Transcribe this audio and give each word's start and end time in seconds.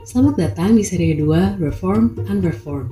Selamat 0.00 0.40
datang 0.40 0.80
di 0.80 0.84
seri 0.86 1.12
kedua 1.12 1.60
Reform 1.60 2.16
Unreformed. 2.24 2.88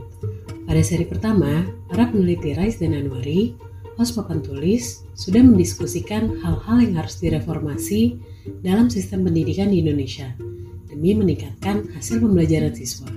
Pada 0.69 0.83
seri 0.85 1.09
pertama, 1.09 1.65
para 1.89 2.05
peneliti 2.05 2.53
Rice 2.53 2.85
dan 2.85 2.93
Anwari, 2.93 3.57
host 3.97 4.13
papan 4.13 4.45
tulis, 4.45 5.09
sudah 5.17 5.41
mendiskusikan 5.41 6.37
hal-hal 6.45 6.77
yang 6.85 7.01
harus 7.01 7.17
direformasi 7.17 8.21
dalam 8.61 8.93
sistem 8.93 9.25
pendidikan 9.25 9.73
di 9.73 9.81
Indonesia 9.81 10.37
demi 10.93 11.17
meningkatkan 11.17 11.89
hasil 11.97 12.21
pembelajaran 12.21 12.77
siswa. 12.77 13.09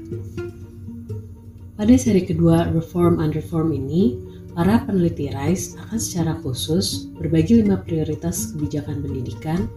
Pada 1.76 1.96
seri 2.00 2.24
kedua 2.24 2.72
Reform 2.72 3.20
Unreformed 3.20 3.76
ini, 3.76 4.16
Para 4.52 4.84
peneliti 4.84 5.32
RISE 5.32 5.80
akan 5.80 5.96
secara 5.96 6.36
khusus 6.44 7.08
berbagi 7.16 7.64
lima 7.64 7.80
prioritas 7.80 8.52
kebijakan 8.52 9.00
pendidikan 9.00 9.72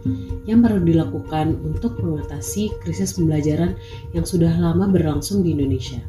yang 0.50 0.66
perlu 0.66 0.82
dilakukan 0.82 1.54
untuk 1.62 2.02
mengatasi 2.02 2.74
krisis 2.82 3.14
pembelajaran 3.14 3.78
yang 4.18 4.26
sudah 4.26 4.50
lama 4.50 4.90
berlangsung 4.90 5.46
di 5.46 5.54
Indonesia. 5.54 6.02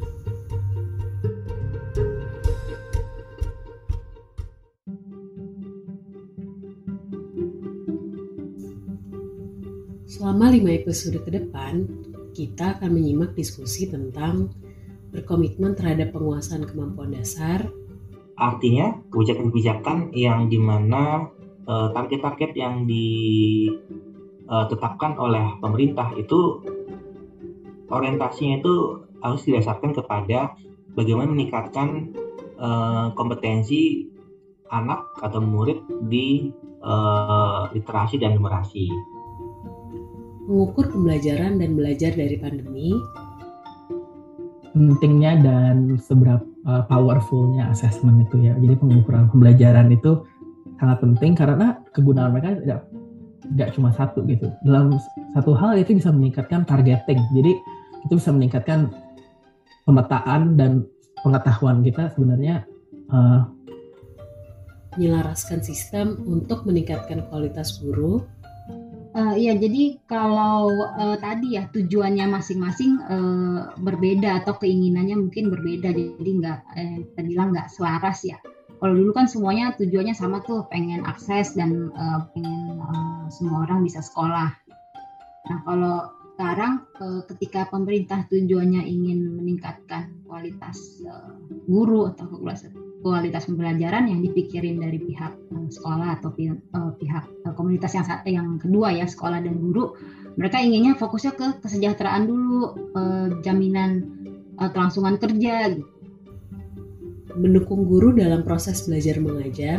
Selama 10.10 10.50
lima 10.50 10.74
episode 10.74 11.22
ke 11.22 11.30
depan, 11.30 11.86
kita 12.34 12.74
akan 12.82 12.98
menyimak 12.98 13.38
diskusi 13.38 13.86
tentang 13.86 14.50
berkomitmen 15.14 15.78
terhadap 15.78 16.10
penguasaan 16.10 16.66
kemampuan 16.66 17.14
dasar, 17.14 17.62
Artinya 18.36 19.00
kebijakan-kebijakan 19.08 20.12
yang 20.12 20.52
di 20.52 20.60
mana 20.60 21.24
uh, 21.64 21.88
target-target 21.92 22.52
yang 22.52 22.84
ditetapkan 22.84 23.56
oleh 25.16 25.56
pemerintah 25.58 26.12
itu 26.20 26.60
orientasinya 27.88 28.60
itu 28.60 29.00
harus 29.24 29.40
didasarkan 29.48 29.96
kepada 29.96 30.52
bagaimana 30.92 31.32
meningkatkan 31.32 32.12
uh, 32.60 33.08
kompetensi 33.16 34.04
anak 34.68 35.00
atau 35.22 35.40
murid 35.40 35.78
di 36.10 36.52
uh, 36.82 37.70
literasi 37.70 38.18
dan 38.18 38.34
numerasi. 38.36 38.90
Mengukur 40.46 40.92
pembelajaran 40.94 41.58
dan 41.58 41.74
belajar 41.74 42.14
dari 42.14 42.36
pandemi. 42.38 42.94
Pentingnya 44.76 45.40
dan 45.40 45.96
seberapa 45.96 46.44
uh, 46.68 46.84
powerfulnya 46.84 47.72
assessment 47.72 48.28
itu 48.28 48.44
ya. 48.44 48.52
Jadi 48.60 48.76
pengukuran 48.76 49.32
pembelajaran 49.32 49.88
itu 49.88 50.20
sangat 50.76 51.00
penting 51.00 51.32
karena 51.32 51.80
kegunaan 51.96 52.36
mereka 52.36 52.60
tidak 52.60 52.80
tidak 53.56 53.68
cuma 53.72 53.88
satu 53.96 54.20
gitu. 54.28 54.52
Dalam 54.60 55.00
satu 55.32 55.56
hal 55.56 55.80
itu 55.80 55.96
bisa 55.96 56.12
meningkatkan 56.12 56.68
targeting. 56.68 57.24
Jadi 57.32 57.56
itu 58.04 58.12
bisa 58.20 58.36
meningkatkan 58.36 58.92
pemetaan 59.88 60.60
dan 60.60 60.84
pengetahuan 61.24 61.80
kita 61.80 62.12
sebenarnya 62.12 62.68
uh, 63.08 63.48
menyelaraskan 64.96 65.60
sistem 65.64 66.20
untuk 66.24 66.64
meningkatkan 66.64 67.24
kualitas 67.28 67.80
guru 67.80 68.24
Uh, 69.16 69.32
ya, 69.32 69.56
jadi 69.56 69.96
kalau 70.04 70.68
uh, 70.76 71.16
tadi 71.16 71.56
ya 71.56 71.64
tujuannya 71.72 72.28
masing-masing 72.28 73.00
uh, 73.08 73.72
berbeda 73.80 74.44
atau 74.44 74.60
keinginannya 74.60 75.16
mungkin 75.16 75.48
berbeda, 75.48 75.88
jadi 75.88 76.30
nggak, 76.36 76.58
eh, 76.76 77.00
kita 77.00 77.20
bilang 77.24 77.56
nggak 77.56 77.72
selaras 77.72 78.28
ya. 78.28 78.36
Kalau 78.76 78.92
dulu 78.92 79.16
kan 79.16 79.24
semuanya 79.24 79.72
tujuannya 79.80 80.12
sama 80.12 80.44
tuh, 80.44 80.68
pengen 80.68 81.00
akses 81.08 81.56
dan 81.56 81.88
uh, 81.96 82.28
pengen 82.36 82.76
uh, 82.76 83.24
semua 83.32 83.64
orang 83.64 83.88
bisa 83.88 84.04
sekolah. 84.04 84.52
Nah, 85.48 85.58
kalau 85.64 86.12
sekarang 86.36 86.84
uh, 87.00 87.24
ketika 87.32 87.64
pemerintah 87.72 88.28
tujuannya 88.28 88.84
ingin 88.84 89.40
meningkatkan 89.40 90.12
kualitas 90.28 90.76
uh, 91.08 91.32
guru 91.64 92.12
atau 92.12 92.28
kualitas 92.28 92.68
kualitas 93.04 93.46
pembelajaran 93.46 94.08
yang 94.08 94.20
dipikirin 94.24 94.80
dari 94.80 94.98
pihak 94.98 95.32
uh, 95.52 95.68
sekolah 95.68 96.20
atau 96.20 96.32
pihak, 96.32 96.58
uh, 96.72 96.92
pihak 96.96 97.24
uh, 97.44 97.54
komunitas 97.54 97.92
yang 97.94 98.06
yang 98.26 98.48
kedua 98.56 98.92
ya 98.92 99.04
sekolah 99.04 99.40
dan 99.42 99.56
guru 99.60 99.92
mereka 100.36 100.60
inginnya 100.60 100.96
fokusnya 100.96 101.32
ke 101.36 101.46
kesejahteraan 101.64 102.28
dulu 102.28 102.76
uh, 102.96 103.28
jaminan 103.40 104.04
uh, 104.60 104.68
kelangsungan 104.72 105.16
kerja 105.20 105.76
gitu. 105.76 105.88
mendukung 107.36 107.84
guru 107.84 108.16
dalam 108.16 108.40
proses 108.44 108.84
belajar 108.88 109.20
mengajar 109.20 109.78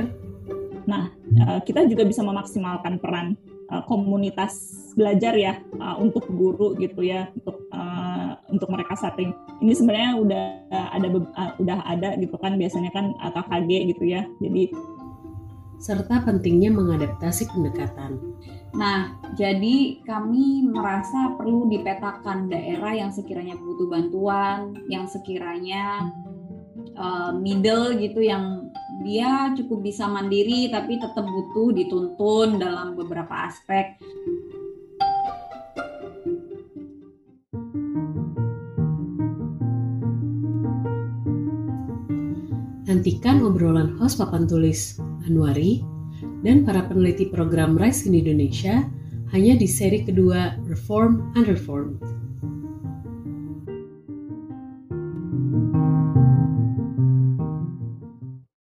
nah 0.85 1.09
uh, 1.41 1.59
kita 1.65 1.89
juga 1.89 2.05
bisa 2.05 2.21
memaksimalkan 2.21 3.01
peran 3.01 3.35
uh, 3.73 3.83
komunitas 3.85 4.87
belajar 4.97 5.33
ya 5.37 5.53
uh, 5.81 5.97
untuk 5.99 6.25
guru 6.29 6.73
gitu 6.77 7.05
ya 7.05 7.29
untuk 7.33 7.56
untuk 8.49 8.69
mereka 8.69 8.93
setting 8.97 9.33
ini 9.59 9.73
sebenarnya 9.73 10.11
udah 10.17 10.43
ada 10.93 11.07
uh, 11.13 11.51
udah 11.61 11.77
ada 11.85 12.09
gitu 12.21 12.35
kan 12.37 12.55
biasanya 12.55 12.91
kan 12.93 13.13
KKG 13.17 13.69
gitu 13.95 14.03
ya 14.07 14.25
jadi 14.39 14.69
serta 15.77 16.25
pentingnya 16.25 16.73
mengadaptasi 16.73 17.53
pendekatan. 17.53 18.17
Nah, 18.73 19.13
jadi 19.37 20.01
kami 20.03 20.65
merasa 20.65 21.37
perlu 21.37 21.69
dipetakan 21.69 22.49
daerah 22.49 22.97
yang 22.97 23.13
sekiranya 23.13 23.53
butuh 23.61 23.85
bantuan, 23.85 24.73
yang 24.89 25.05
sekiranya 25.05 26.09
uh, 26.97 27.31
middle 27.37 27.93
gitu 27.93 28.25
yang 28.25 28.73
dia 29.05 29.53
cukup 29.53 29.85
bisa 29.85 30.09
mandiri 30.09 30.73
tapi 30.73 30.97
tetap 30.97 31.21
butuh 31.21 31.69
dituntun 31.77 32.57
dalam 32.57 32.97
beberapa 32.97 33.45
aspek. 33.45 34.01
Nantikan 42.87 43.43
obrolan 43.43 43.99
host 43.99 44.15
papan 44.15 44.47
tulis 44.47 44.95
Anwari 45.27 45.83
dan 46.39 46.63
para 46.63 46.87
peneliti 46.87 47.27
program 47.27 47.75
RISE 47.75 48.07
in 48.07 48.15
Indonesia 48.15 48.87
hanya 49.35 49.59
di 49.59 49.67
seri 49.67 50.07
kedua 50.07 50.55
Reform 50.71 51.35
and 51.35 51.51
Reform. 51.51 51.99